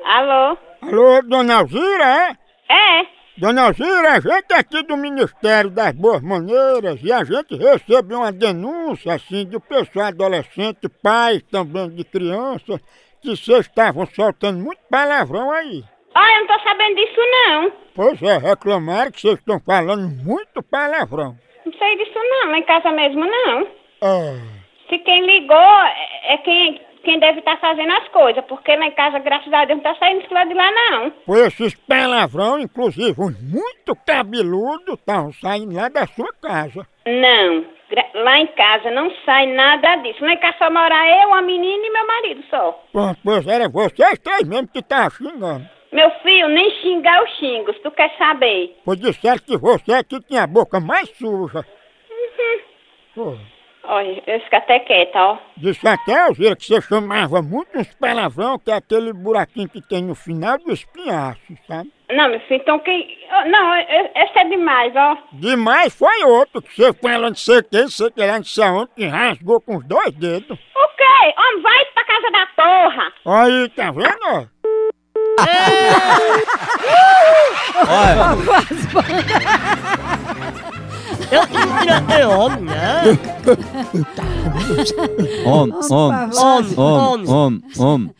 Alô? 0.03 0.57
Alô, 0.81 1.21
dona 1.21 1.57
Alzira, 1.57 2.03
é? 2.03 2.37
É? 2.67 3.20
Dona 3.41 3.63
Alzira, 3.69 4.11
a 4.11 4.19
gente 4.19 4.53
é 4.53 4.59
aqui 4.59 4.83
do 4.83 4.95
Ministério 4.95 5.71
das 5.71 5.93
Boas 5.93 6.21
Maneiras 6.21 7.01
e 7.03 7.11
a 7.11 7.23
gente 7.23 7.55
recebeu 7.55 8.19
uma 8.19 8.31
denúncia, 8.31 9.15
assim, 9.15 9.45
do 9.47 9.59
pessoal 9.59 10.09
adolescente, 10.09 10.87
pais 11.01 11.41
também 11.51 11.89
de 11.89 12.03
crianças, 12.03 12.79
que 13.19 13.29
vocês 13.35 13.61
estavam 13.61 14.05
soltando 14.05 14.59
muito 14.59 14.77
palavrão 14.91 15.49
aí. 15.49 15.83
Ah, 16.13 16.31
eu 16.33 16.41
não 16.41 16.47
tô 16.55 16.63
sabendo 16.63 16.95
disso 16.95 17.19
não. 17.19 17.71
Pois 17.95 18.21
é, 18.21 18.37
reclamaram 18.37 19.11
que 19.11 19.19
vocês 19.19 19.39
estão 19.39 19.59
falando 19.59 20.07
muito 20.23 20.61
palavrão. 20.61 21.35
Não 21.65 21.73
sei 21.73 21.97
disso 21.97 22.19
não, 22.19 22.51
lá 22.51 22.59
em 22.59 22.63
casa 22.63 22.91
mesmo 22.91 23.25
não. 23.25 23.67
Ah, 24.03 24.37
Se 24.87 24.99
quem 24.99 25.25
ligou 25.25 25.57
é 25.57 26.33
é 26.35 26.37
quem, 26.37 26.79
quem 27.03 27.19
deve 27.19 27.39
estar 27.39 27.57
fazendo 27.57 27.91
as 27.91 28.07
coisas, 28.09 28.43
porque 28.45 28.75
lá 28.75 28.85
em 28.85 28.91
casa, 28.91 29.19
graças 29.19 29.51
a 29.51 29.65
Deus, 29.65 29.81
não 29.81 29.83
tá 29.83 29.95
saindo 29.99 30.21
isso 30.21 30.33
lá 30.33 30.43
de 30.43 30.53
lá 30.53 30.71
não. 30.71 31.11
foi 31.25 31.47
esses 31.47 31.75
palavrão, 31.75 32.59
inclusive 32.59 33.19
uns 33.19 33.39
muito 33.41 33.95
cabeludos, 34.05 34.95
estavam 34.95 35.33
saindo 35.33 35.75
lá 35.75 35.89
da 35.89 36.05
sua 36.07 36.31
casa. 36.33 36.85
Não. 37.05 37.65
Lá 38.13 38.39
em 38.39 38.47
casa 38.47 38.89
não 38.91 39.11
sai 39.25 39.47
nada 39.47 39.97
disso. 39.97 40.23
Lá 40.23 40.31
em 40.31 40.37
casa 40.37 40.57
só 40.59 40.71
mora 40.71 41.23
eu, 41.23 41.33
a 41.33 41.41
menina 41.41 41.85
e 41.85 41.89
meu 41.89 42.07
marido 42.07 42.43
só. 42.49 42.71
Pronto, 42.91 43.19
pois 43.23 43.45
era 43.45 43.67
vocês 43.67 44.17
três 44.19 44.43
mesmo 44.47 44.69
que 44.69 44.79
estavam 44.79 45.09
xingando. 45.09 45.69
Meu 45.91 46.09
filho, 46.21 46.47
nem 46.47 46.71
xingar 46.81 47.19
eu 47.19 47.27
xingo, 47.27 47.73
se 47.73 47.81
tu 47.81 47.91
quer 47.91 48.15
saber. 48.17 48.77
Pois 48.85 48.97
disseram 48.97 49.39
que 49.39 49.57
você 49.57 49.91
aqui 49.93 50.21
tinha 50.21 50.43
a 50.43 50.47
boca 50.47 50.79
mais 50.79 51.09
suja. 51.17 51.65
Pô, 53.13 53.35
Olha, 53.83 54.21
eu 54.27 54.39
fico 54.41 54.55
até 54.55 54.79
quieta, 54.79 55.19
ó. 55.19 55.37
disse 55.57 55.87
até, 55.87 56.19
Alzira, 56.21 56.55
que 56.55 56.65
você 56.65 56.79
chamava 56.81 57.41
muito 57.41 57.77
uns 57.77 57.87
palavrão, 57.95 58.59
que 58.59 58.69
é 58.71 58.75
aquele 58.75 59.11
buraquinho 59.11 59.67
que 59.67 59.81
tem 59.81 60.03
no 60.03 60.13
final 60.13 60.57
do 60.59 60.71
espinhaço, 60.71 61.39
sabe? 61.67 61.91
Não, 62.11 62.29
meu 62.29 62.39
filho, 62.41 62.61
então 62.61 62.77
quem... 62.79 63.17
Não, 63.47 63.75
e- 63.75 64.11
esse 64.15 64.37
é 64.37 64.43
demais, 64.45 64.93
ó. 64.95 65.17
Demais 65.33 65.95
foi 65.97 66.23
outro, 66.25 66.61
que 66.61 66.75
você 66.75 66.93
foi 66.93 67.17
lá 67.17 67.29
não 67.29 67.35
sei 67.35 67.57
o 67.57 67.63
que, 67.63 67.81
não 67.81 67.89
sei 67.89 68.11
que 68.11 68.19
lá, 68.23 68.37
não 68.37 68.43
sei 68.43 68.63
aonde, 68.63 68.91
que 68.95 69.05
rasgou 69.07 69.59
com 69.59 69.77
os 69.77 69.85
dois 69.85 70.11
dedos. 70.13 70.51
O 70.59 70.87
quê? 70.95 71.33
Homem, 71.37 71.61
vai 71.63 71.85
pra 71.85 72.05
casa 72.05 72.31
da 72.31 72.45
porra. 72.55 73.13
Aí, 73.25 73.69
tá 73.69 73.91
vendo? 73.91 74.19
ó? 74.25 74.45
Eu 81.31 81.47
queria 81.47 82.01
ter 82.07 82.25
homem, 82.27 82.61
né? 82.65 83.03
Homem, 85.45 85.75
homem, 85.89 86.29
Homem, 86.37 86.79
homem, 86.79 87.29
homem, 87.29 87.61
homem. 87.79 88.15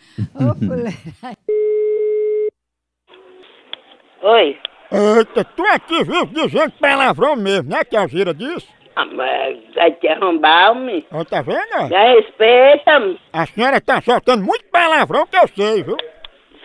Oi. 4.23 4.57
Eita, 4.91 5.43
tu 5.43 5.63
aqui 5.65 6.03
vive 6.03 6.25
dizendo 6.27 6.71
palavrão 6.79 7.35
mesmo, 7.35 7.69
né? 7.69 7.83
Que 7.83 7.97
a 7.97 8.07
gira 8.07 8.33
diz. 8.33 8.65
Ah, 8.95 9.05
mas 9.05 9.57
vai 9.73 9.91
te 9.93 10.07
arrombar, 10.07 10.71
homem. 10.71 11.05
Ó, 11.11 11.23
tá 11.23 11.41
vendo? 11.41 11.89
Me 11.89 12.15
respeita-me. 12.15 13.19
A 13.33 13.45
senhora 13.45 13.79
tá 13.81 14.01
soltando 14.01 14.43
muito 14.43 14.65
palavrão 14.65 15.25
que 15.25 15.37
eu 15.37 15.47
sei, 15.55 15.83
viu? 15.83 15.97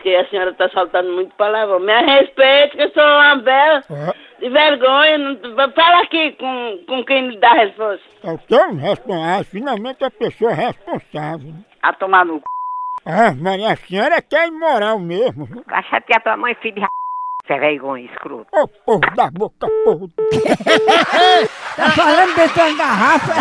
Que 0.06 0.14
a 0.14 0.24
senhora 0.30 0.54
tá 0.54 0.68
soltando 0.68 1.12
muito 1.14 1.34
palavrão. 1.34 1.80
Me 1.80 1.92
respeita, 1.92 2.76
que 2.76 2.82
eu 2.84 2.92
sou 2.92 3.02
uma 3.02 3.34
bela. 3.42 3.82
De 4.38 4.48
vergonha. 4.48 5.18
Não... 5.18 5.72
Fala 5.72 6.02
aqui 6.04 6.30
com, 6.38 6.78
com 6.86 7.04
quem 7.04 7.30
lhe 7.30 7.40
dá 7.40 7.50
a 7.50 7.54
resposta. 7.54 8.04
É 8.22 8.30
o 8.30 8.38
teu 8.38 8.72
responsável, 8.76 9.44
finalmente 9.46 10.04
a 10.04 10.10
pessoa 10.12 10.52
responsável. 10.52 11.48
né? 11.48 11.58
A 11.82 11.92
tomar 11.92 12.24
no 12.24 12.36
c... 12.36 12.42
Ah, 13.04 13.34
Maria, 13.34 13.72
a 13.72 13.76
senhora 13.76 14.22
que 14.22 14.36
é 14.36 14.46
imoral 14.46 15.00
mesmo? 15.00 15.48
Vai 15.66 15.82
chatear 15.82 16.22
tua 16.22 16.36
mãe, 16.36 16.54
filho 16.62 16.76
de 16.76 16.82
r... 16.82 16.88
Você 17.44 17.58
vergonha, 17.58 18.04
escroto. 18.04 18.46
Ô, 18.52 18.68
porra 18.68 19.12
da 19.16 19.28
boca, 19.32 19.66
porra. 19.84 20.06
Tá 21.74 21.90
falando 21.90 22.36
dentro 22.36 22.56
da 22.56 22.72
garrafa? 22.78 23.32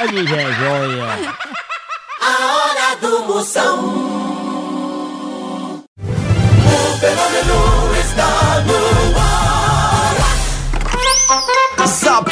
Olha, 0.00 0.24
vergonha. 0.24 1.34
A 2.20 2.32
hora 2.56 2.96
do 3.00 3.24
Moção. 3.32 4.21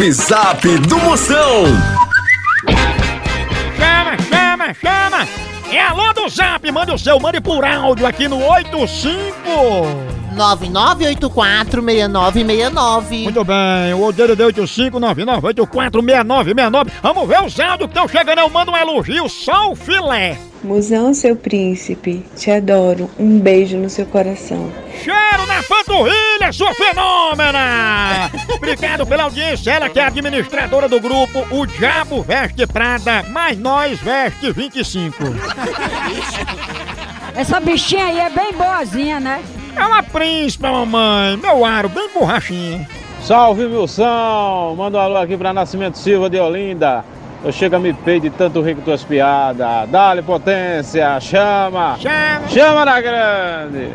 Zap 0.01 0.13
Zap 0.13 0.79
do 0.79 0.99
Moção. 1.01 1.65
Chama, 3.77 4.17
chama, 4.31 4.75
chama! 4.75 5.29
É 5.71 5.81
alô 5.83 6.15
do 6.15 6.27
Zap, 6.31 6.73
mande 6.73 6.91
o 6.91 6.99
seu, 6.99 7.21
mande 7.21 7.39
por 7.39 7.63
áudio 7.63 8.07
aqui 8.07 8.27
no 8.27 8.43
85... 8.43 10.10
99846969. 10.41 13.25
Muito 13.25 13.45
bem, 13.45 13.93
o 13.95 14.11
dele 14.13 14.35
deu 14.35 14.51
8599846969. 14.53 16.91
Vamos 17.03 17.29
ver 17.29 17.43
os 17.43 17.61
áudios 17.61 17.91
que 17.91 17.99
estão 17.99 18.09
chegando. 18.09 18.39
Eu 18.39 18.49
mando 18.49 18.73
um 18.73 18.77
elogio, 18.77 19.29
só 19.29 19.71
o 19.71 19.77
filé. 19.77 20.39
Musão, 20.63 21.15
seu 21.15 21.35
príncipe, 21.37 22.23
te 22.37 22.51
adoro. 22.51 23.11
Um 23.19 23.39
beijo 23.39 23.79
no 23.79 23.89
seu 23.89 24.05
coração. 24.05 24.71
Cheiro 25.03 25.47
na 25.47 25.63
panturrilha, 25.63 26.53
sua 26.53 26.75
fenômena! 26.75 28.31
Obrigado 28.57 29.07
pela 29.07 29.23
audiência, 29.23 29.71
ela 29.71 29.89
que 29.89 29.99
é 29.99 30.05
administradora 30.05 30.87
do 30.87 31.01
grupo 31.01 31.47
O 31.51 31.65
Diabo 31.65 32.21
Veste 32.23 32.67
Prada, 32.67 33.25
mas 33.31 33.59
nós 33.59 33.99
veste 34.01 34.53
25. 34.53 35.17
Essa 37.35 37.59
bichinha 37.59 38.05
aí 38.05 38.19
é 38.19 38.29
bem 38.29 38.53
boazinha, 38.53 39.19
né? 39.19 39.43
É 39.77 39.85
uma 39.85 40.03
príncipe, 40.03 40.65
mamãe, 40.65 41.37
meu 41.37 41.65
aro, 41.65 41.89
bem 41.89 42.09
borrachinha. 42.13 42.87
Salve, 43.23 43.67
Milson! 43.67 44.75
Manda 44.77 44.99
um 44.99 45.01
alô 45.01 45.17
aqui 45.19 45.37
pra 45.37 45.53
Nascimento 45.53 45.99
Silva 45.99 46.29
de 46.29 46.39
Olinda. 46.39 47.05
Eu 47.45 47.53
chego 47.53 47.77
a 47.77 47.79
me 47.79 47.93
pedir 47.93 48.31
de 48.31 48.37
tanto 48.37 48.61
rir 48.61 48.75
com 48.75 48.83
tuas 48.83 49.03
piadas. 49.03 49.89
Dá-lhe 49.89 50.23
potência, 50.23 51.19
chama! 51.21 51.97
Chama! 51.99 52.49
Chama 52.49 52.85
na 52.85 53.01
grande! 53.01 53.89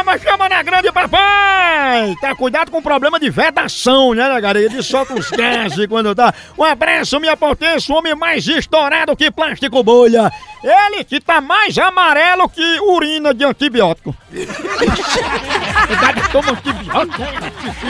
Chama, 0.00 0.18
chama 0.18 0.48
na 0.48 0.62
grande 0.62 0.90
papai! 0.90 2.16
Tá 2.22 2.34
cuidado 2.34 2.70
com 2.70 2.78
o 2.78 2.82
problema 2.82 3.20
de 3.20 3.28
vedação, 3.28 4.14
né, 4.14 4.22
galera? 4.40 4.58
Ele 4.58 4.82
solta 4.82 5.12
os 5.12 5.30
gases 5.30 5.86
quando 5.86 6.14
tá. 6.14 6.32
Um 6.56 6.64
abraço, 6.64 7.20
minha 7.20 7.36
potência, 7.36 7.94
o 7.94 7.98
homem 7.98 8.14
mais 8.14 8.48
estourado 8.48 9.14
que 9.14 9.30
plástico 9.30 9.82
bolha. 9.82 10.32
Ele 10.64 11.04
que 11.04 11.20
tá 11.20 11.42
mais 11.42 11.76
amarelo 11.76 12.48
que 12.48 12.80
urina 12.80 13.34
de 13.34 13.44
antibiótico. 13.44 14.16
Cuidado, 14.32 16.32
toma 16.32 16.52
antibiótico, 16.52 17.22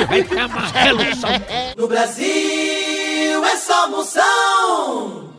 vai 0.08 0.24
ficar 0.24 0.44
amarelo 0.46 1.14
só. 1.14 1.28
No 1.76 1.86
Brasil 1.86 3.44
é 3.44 3.56
só 3.56 3.88
Moção. 3.88 5.30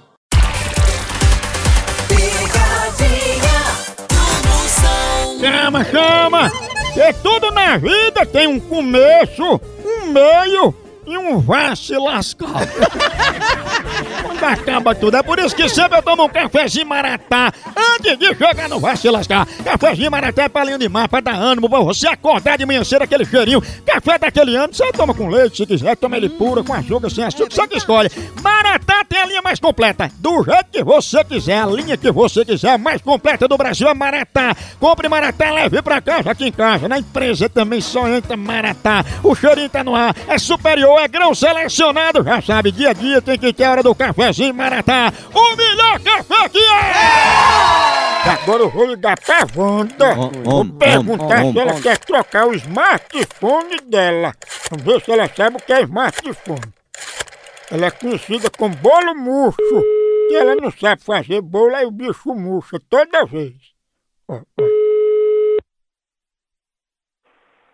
Picadinha 2.07 3.59
do 4.07 4.15
Moção. 4.47 5.39
Chama, 5.41 5.83
chama! 5.83 6.70
Que 6.93 7.13
tudo 7.23 7.51
na 7.51 7.77
vida 7.77 8.25
tem 8.25 8.47
um 8.47 8.59
começo, 8.59 9.61
um 9.85 10.07
meio 10.07 10.75
e 11.07 11.17
um 11.17 11.39
vá 11.39 11.75
se 11.75 11.97
lascar. 11.97 12.67
Quando 14.21 14.43
acaba 14.43 14.95
tudo, 14.95 15.17
é 15.17 15.23
por 15.23 15.39
isso 15.39 15.55
que 15.55 15.67
sempre 15.69 15.97
eu 15.97 16.03
tomo 16.03 16.23
um 16.23 16.29
cafezinho 16.29 16.85
maratá 16.85 17.51
antes 17.75 18.17
de 18.17 18.35
chegar 18.35 18.69
no 18.69 18.79
vá 18.79 18.95
se 18.95 19.09
lascar. 19.09 19.47
Cafezinho 19.63 20.11
maratá 20.11 20.43
é 20.43 20.49
palinho 20.49 20.77
de 20.77 20.89
mar 20.89 21.07
pra 21.07 21.19
dar 21.19 21.35
ânimo, 21.35 21.69
pra 21.69 21.79
você 21.79 22.07
acordar 22.07 22.57
de 22.57 22.65
manhã 22.65 22.83
cedo 22.83 23.03
aquele 23.03 23.25
cheirinho. 23.25 23.61
Café 23.85 24.17
daquele 24.17 24.55
ano, 24.55 24.73
você 24.73 24.91
toma 24.91 25.13
com 25.13 25.27
leite 25.27 25.57
se 25.57 25.65
quiser, 25.65 25.95
toma 25.95 26.17
ele 26.17 26.29
puro, 26.29 26.63
com 26.63 26.73
açúcar, 26.73 27.09
sem 27.09 27.23
açúcar, 27.23 27.53
você 27.53 27.67
que 27.67 27.77
escolhe. 27.77 28.09
Maratá 28.41 29.03
tem 29.07 29.19
a 29.19 29.25
linha 29.25 29.41
mais 29.41 29.59
completa, 29.59 30.09
do 30.19 30.43
jeito 30.43 30.65
que 30.71 30.83
você 30.83 31.23
quiser, 31.23 31.61
a 31.61 31.65
linha 31.65 31.97
que 31.97 32.11
você 32.11 32.43
quiser, 32.45 32.71
a 32.71 32.77
mais 32.77 33.01
completa 33.01 33.47
do 33.47 33.57
Brasil 33.57 33.87
é 33.87 33.93
Maratá. 33.93 34.55
Compre 34.79 35.07
Maratá, 35.07 35.51
leve 35.51 35.81
pra 35.81 36.01
casa, 36.01 36.31
aqui 36.31 36.47
em 36.47 36.51
casa, 36.51 36.87
na 36.87 36.99
empresa 36.99 37.49
também 37.49 37.81
só 37.81 38.07
entra 38.07 38.35
Maratá. 38.35 39.05
O 39.23 39.35
cheirinho 39.35 39.69
tá 39.69 39.83
no 39.83 39.95
ar, 39.95 40.15
é 40.27 40.37
superior, 40.37 40.99
é 40.99 41.07
grão 41.07 41.33
selecionado, 41.35 42.23
já 42.23 42.41
sabe, 42.41 42.71
dia 42.71 42.89
a 42.89 42.93
dia 42.93 43.21
tem 43.21 43.37
que 43.37 43.53
ter 43.53 43.65
a 43.65 43.71
hora 43.71 43.83
do 43.83 43.90
cafezinho 43.95 44.53
Maratá. 44.53 45.11
O 45.33 45.55
melhor 45.55 45.99
café 45.99 46.49
que 46.49 46.59
é! 46.59 48.31
Agora 48.31 48.63
eu 48.63 48.69
vou 48.69 48.85
ligar 48.85 49.19
pra 49.19 49.47
Wanda. 49.55 50.15
Vou 50.43 50.65
perguntar 50.73 51.43
se 51.43 51.59
ela 51.59 51.81
quer 51.81 51.97
trocar 51.97 52.47
o 52.47 52.53
smartphone 52.53 53.79
dela. 53.81 54.33
Vamos 54.69 54.85
ver 54.85 55.01
se 55.01 55.11
ela 55.11 55.27
sabe 55.27 55.57
o 55.57 55.59
que 55.59 55.73
é 55.73 55.81
smartphone. 55.81 56.73
Ela 57.71 57.85
é 57.87 57.91
conhecida 57.91 58.49
como 58.49 58.75
bolo 58.75 59.15
murcho. 59.15 59.83
E 60.29 60.35
ela 60.35 60.55
não 60.55 60.71
sabe 60.71 61.03
fazer 61.03 61.41
bolo, 61.41 61.75
aí 61.75 61.85
o 61.85 61.91
bicho 61.91 62.33
murcha 62.33 62.79
toda 62.89 63.25
vez. 63.25 63.55
Ó, 64.27 64.35
ó. 64.35 64.63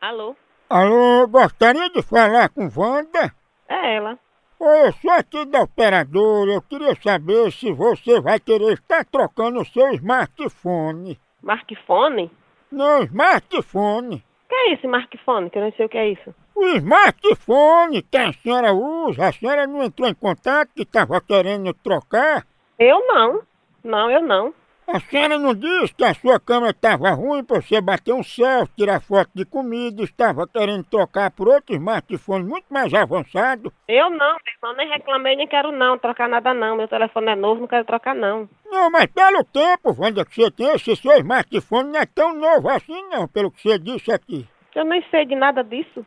Alô? 0.02 0.36
Alô, 0.70 1.28
gostaria 1.28 1.90
de 1.90 2.02
falar 2.02 2.50
com 2.50 2.70
Wanda? 2.76 3.34
É 3.68 3.96
ela. 3.96 4.18
Eu 4.60 4.92
sou 4.94 5.12
aqui 5.12 5.46
da 5.46 5.62
operadora. 5.62 6.54
Eu 6.54 6.62
queria 6.62 6.96
saber 7.02 7.52
se 7.52 7.72
você 7.72 8.20
vai 8.20 8.40
querer 8.40 8.74
estar 8.74 9.06
trocando 9.06 9.62
o 9.62 9.66
seu 9.66 9.92
smartphone. 9.94 11.20
Smartphone? 11.40 12.32
Não, 12.72 13.04
smartphone. 13.04 14.16
O 14.16 14.50
que 14.50 14.56
é 14.56 14.74
isso, 14.74 14.86
smartphone? 14.86 15.50
Que 15.50 15.60
eu 15.60 15.64
não 15.64 15.72
sei 15.74 15.86
o 15.86 15.90
que 15.90 15.98
é 15.98 16.10
isso. 16.10 16.34
O 16.56 16.66
smartphone 16.78 18.02
que 18.02 18.18
a 18.18 18.34
senhora 18.34 18.74
usa, 18.74 19.28
a 19.28 19.32
senhora 19.32 19.68
não 19.68 19.84
entrou 19.84 20.10
em 20.10 20.16
contato 20.16 20.74
que 20.76 20.82
estava 20.82 21.22
querendo 21.22 21.72
trocar? 21.76 22.46
Eu 22.80 23.06
não. 23.06 23.42
Não, 23.84 24.10
eu 24.10 24.22
não. 24.22 24.54
A 24.88 25.02
senhora 25.02 25.38
não 25.38 25.54
disse 25.54 25.94
que 25.94 26.04
a 26.06 26.14
sua 26.14 26.40
câmera 26.40 26.72
estava 26.72 27.10
ruim 27.10 27.44
para 27.44 27.62
você 27.62 27.82
bater 27.82 28.14
um 28.14 28.24
selfie, 28.24 28.74
tirar 28.78 29.02
foto 29.02 29.30
de 29.36 29.44
comida, 29.44 30.02
estava 30.02 30.48
querendo 30.48 30.86
trocar 30.86 31.30
por 31.32 31.50
outro 31.50 31.76
smartphone 31.76 32.46
muito 32.46 32.68
mais 32.70 32.94
avançado? 32.94 33.74
Eu 33.86 34.10
não, 34.10 34.38
eu 34.64 34.74
nem 34.78 34.88
reclamei, 34.88 35.36
nem 35.36 35.46
quero 35.46 35.74
não 35.74 35.98
trocar 35.98 36.30
nada 36.30 36.54
não. 36.54 36.78
Meu 36.78 36.88
telefone 36.88 37.32
é 37.32 37.36
novo, 37.36 37.60
não 37.60 37.68
quero 37.68 37.84
trocar 37.84 38.16
não. 38.16 38.48
Não, 38.66 38.90
mas 38.90 39.08
pelo 39.08 39.44
tempo, 39.44 39.94
Wanda, 40.00 40.24
que 40.24 40.34
você 40.34 40.50
tem, 40.50 40.70
esse 40.70 40.96
seu 40.96 41.18
smartphone 41.18 41.92
não 41.92 42.00
é 42.00 42.06
tão 42.06 42.34
novo 42.34 42.70
assim 42.70 43.10
não, 43.10 43.28
pelo 43.28 43.52
que 43.52 43.62
você 43.62 43.78
disse 43.78 44.10
aqui. 44.10 44.48
Eu 44.76 44.86
nem 44.86 45.04
sei 45.10 45.26
de 45.26 45.36
nada 45.36 45.64
disso. 45.64 46.06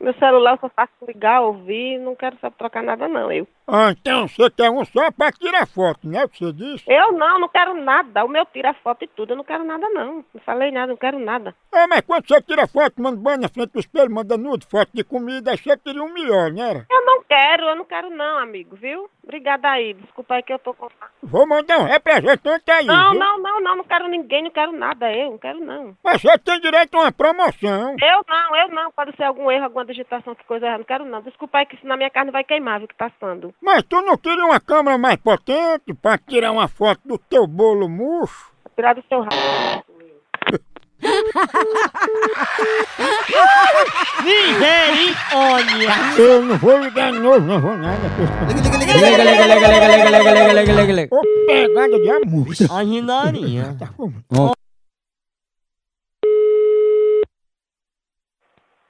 Meu 0.00 0.14
celular 0.14 0.54
eu 0.54 0.58
só 0.58 0.68
faço 0.70 0.92
ligar, 1.06 1.42
ouvir, 1.42 1.98
não 1.98 2.16
quero 2.16 2.36
saber 2.40 2.56
trocar 2.56 2.82
nada 2.82 3.06
não, 3.06 3.30
eu. 3.30 3.46
Ah, 3.68 3.90
então 3.90 4.26
você 4.26 4.50
quer 4.50 4.70
um 4.70 4.84
só 4.84 5.10
para 5.12 5.30
tirar 5.32 5.66
foto, 5.66 6.08
né? 6.08 6.24
O 6.24 6.28
que 6.28 6.38
você 6.44 6.52
disse? 6.52 6.84
Eu 6.90 7.12
não, 7.12 7.38
não 7.38 7.48
quero 7.48 7.74
nada. 7.74 8.24
O 8.24 8.28
meu 8.28 8.44
tira 8.46 8.74
foto 8.82 9.04
e 9.04 9.08
tudo, 9.08 9.32
eu 9.32 9.36
não 9.36 9.44
quero 9.44 9.62
nada 9.62 9.88
não. 9.90 10.24
Não 10.34 10.40
falei 10.44 10.70
nada, 10.70 10.88
não 10.88 10.96
quero 10.96 11.18
nada. 11.18 11.54
É, 11.72 11.86
mas 11.86 12.00
quando 12.00 12.26
você 12.26 12.40
tira 12.42 12.66
foto, 12.66 13.00
manda 13.00 13.20
banho 13.20 13.42
na 13.42 13.48
frente 13.48 13.72
do 13.72 13.80
espelho, 13.80 14.10
manda 14.10 14.36
nude, 14.36 14.66
foto 14.66 14.90
de 14.94 15.04
comida, 15.04 15.50
aí 15.50 15.58
você 15.58 15.76
queria 15.76 16.02
um 16.02 16.12
melhor, 16.12 16.50
né? 16.50 16.70
era? 16.70 16.86
Eu 16.90 17.04
quero, 17.30 17.68
eu 17.68 17.76
não 17.76 17.84
quero 17.84 18.10
não, 18.10 18.38
amigo, 18.38 18.74
viu? 18.74 19.08
Obrigada 19.22 19.70
aí, 19.70 19.94
desculpa 19.94 20.34
aí 20.34 20.42
que 20.42 20.52
eu 20.52 20.58
tô 20.58 20.74
com... 20.74 20.88
Vou 21.22 21.46
mandar 21.46 21.78
um 21.78 21.84
representante 21.84 22.68
aí, 22.68 22.84
Não, 22.86 23.12
viu? 23.12 23.20
não, 23.20 23.38
não, 23.38 23.60
não, 23.60 23.76
não 23.76 23.84
quero 23.84 24.08
ninguém, 24.08 24.42
não 24.42 24.50
quero 24.50 24.72
nada, 24.72 25.12
eu 25.12 25.30
não 25.30 25.38
quero 25.38 25.60
não. 25.60 25.96
Mas 26.02 26.20
você 26.20 26.36
tem 26.38 26.60
direito 26.60 26.96
a 26.96 27.02
uma 27.02 27.12
promoção. 27.12 27.94
Eu 28.02 28.24
não, 28.28 28.56
eu 28.56 28.68
não, 28.70 28.90
pode 28.90 29.14
ser 29.16 29.22
algum 29.22 29.48
erro, 29.48 29.64
alguma 29.64 29.84
digitação, 29.84 30.34
que 30.34 30.44
coisa 30.44 30.66
errada, 30.66 30.78
não 30.78 30.84
quero 30.84 31.04
não. 31.04 31.22
Desculpa 31.22 31.58
aí 31.58 31.66
que 31.66 31.76
isso 31.76 31.86
na 31.86 31.96
minha 31.96 32.10
carne 32.10 32.32
vai 32.32 32.42
queimar, 32.42 32.80
viu, 32.80 32.88
que 32.88 32.96
tá 32.96 33.06
assando. 33.06 33.54
Mas 33.62 33.84
tu 33.84 34.02
não 34.02 34.18
queria 34.18 34.44
uma 34.44 34.60
câmera 34.60 34.98
mais 34.98 35.16
potente 35.16 35.94
pra 36.02 36.18
tirar 36.18 36.50
uma 36.50 36.66
foto 36.66 37.00
do 37.04 37.16
teu 37.16 37.46
bolo 37.46 37.88
murcho? 37.88 38.50
Tirar 38.74 38.94
do 38.94 39.04
seu 39.08 39.20
rabo. 39.20 39.84
Misericórdia! 44.24 45.90
Eu 46.18 46.42
não 46.44 46.58
vou 46.58 46.78
ligar 46.78 47.12
de 47.12 47.18
novo, 47.18 47.40
não 47.40 47.60
vou 47.60 47.76
nada. 47.76 47.98
Liga, 48.48 49.22
liga, 49.24 49.46
liga, 49.46 49.46
liga, 49.46 49.68
liga, 49.68 49.86
liga, 49.88 50.10
liga, 50.10 50.32
liga, 50.32 50.52
liga, 50.52 50.72
liga, 50.72 50.92
liga. 50.92 51.14
Ô, 51.14 51.22
pegada 51.46 51.98
de 52.00 52.10
amor. 52.10 52.46
Aginarinha. 52.70 53.76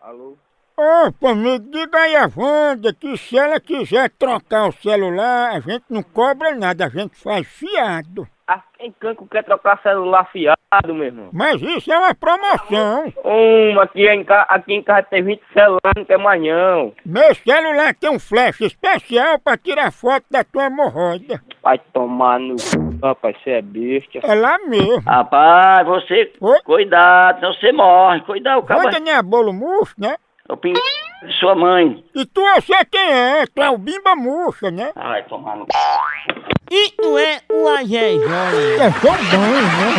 Alô? 0.00 0.36
Opa, 0.82 1.34
me 1.34 1.58
diga 1.58 1.98
aí 1.98 2.16
a 2.16 2.26
Wanda 2.34 2.94
que 2.94 3.14
se 3.18 3.36
ela 3.36 3.60
quiser 3.60 4.08
trocar 4.18 4.66
o 4.66 4.72
celular, 4.72 5.50
a 5.50 5.60
gente 5.60 5.84
não 5.90 6.02
cobra 6.02 6.54
nada, 6.54 6.86
a 6.86 6.88
gente 6.88 7.14
faz 7.16 7.46
fiado. 7.46 8.26
Ah, 8.48 8.62
quem 8.78 8.90
canco 8.98 9.28
quer 9.28 9.44
trocar 9.44 9.78
celular 9.82 10.24
fiado, 10.32 10.94
meu 10.94 11.04
irmão? 11.04 11.28
Mas 11.34 11.60
isso 11.60 11.92
é 11.92 11.98
uma 11.98 12.14
promoção. 12.14 13.12
Um, 13.22 13.78
aqui 13.78 14.08
em, 14.08 14.24
ca... 14.24 14.46
aqui 14.48 14.72
em 14.72 14.82
casa 14.82 15.02
tem 15.02 15.22
20 15.22 15.42
celulares, 15.52 15.92
não 15.94 16.04
tem 16.06 16.18
mais 16.18 16.42
não. 16.42 16.94
Meu 17.04 17.34
celular 17.34 17.94
tem 17.94 18.10
um 18.10 18.18
flash 18.18 18.62
especial 18.62 19.38
pra 19.38 19.58
tirar 19.58 19.92
foto 19.92 20.24
da 20.30 20.42
tua 20.42 20.64
hemorroida. 20.64 21.42
Vai 21.62 21.78
tomar 21.92 22.40
no 22.40 22.58
c... 22.58 22.78
rapaz, 23.02 23.36
você 23.44 23.50
é 23.50 23.62
besta. 23.62 24.18
É 24.22 24.34
lá 24.34 24.58
mesmo. 24.66 25.02
Rapaz, 25.02 25.86
você. 25.86 26.32
Cuidado, 26.64 27.38
senão 27.38 27.52
você 27.52 27.70
morre. 27.70 28.20
Cuidado, 28.22 28.62
cara. 28.62 28.80
Wanda 28.80 28.98
não 28.98 29.12
é 29.12 29.22
bolo 29.22 29.52
murcho, 29.52 29.94
né? 29.98 30.16
Eu 30.50 30.56
pedi 30.56 30.80
sua 31.38 31.54
mãe. 31.54 32.04
E 32.12 32.26
tu 32.26 32.40
eu 32.40 32.60
sei 32.60 32.84
quem 32.90 33.08
é, 33.08 33.46
tu 33.46 33.62
é 33.62 33.70
o 33.70 33.78
Bimba 33.78 34.16
Murcha, 34.16 34.68
né? 34.68 34.90
Ai, 34.96 35.22
tomar 35.22 35.56
no. 35.56 35.64
E 36.68 36.90
tu 36.90 37.16
é 37.16 37.40
o 37.48 37.68
Ajé 37.68 38.16
É 38.16 38.90
tão 39.00 39.14
bom, 39.14 39.38
né? 39.38 39.94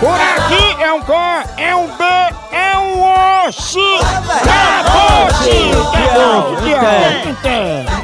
Por 0.00 0.18
aqui 0.18 0.82
é 0.82 0.90
um 0.90 1.02
K, 1.02 1.44
é 1.58 1.76
um 1.76 1.86
B, 1.88 2.04
é 2.52 2.78
um 2.78 3.02
O, 3.02 3.52
X, 3.52 3.76
é 3.76 3.90
Acabou-se! 4.80 5.72
Acabou-se! 6.74 8.03